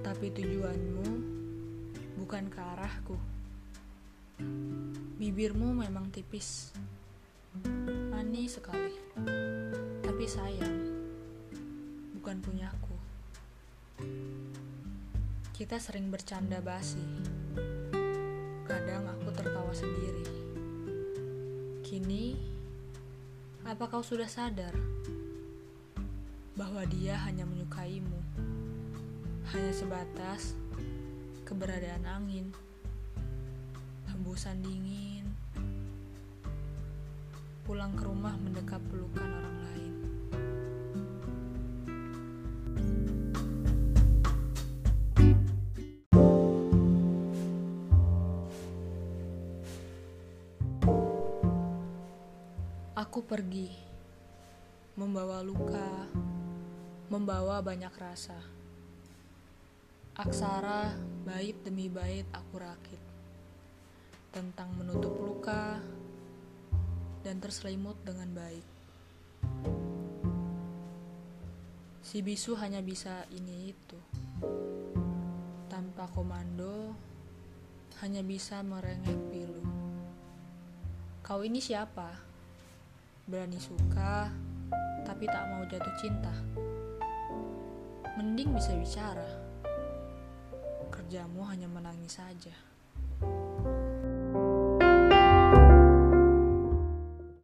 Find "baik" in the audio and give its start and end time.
68.30-68.66